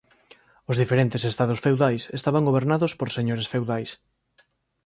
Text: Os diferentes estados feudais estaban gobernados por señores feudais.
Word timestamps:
Os 0.69 0.79
diferentes 0.81 1.21
estados 1.31 1.59
feudais 1.65 2.03
estaban 2.19 2.43
gobernados 2.49 2.91
por 2.99 3.09
señores 3.17 3.47
feudais. 3.53 3.89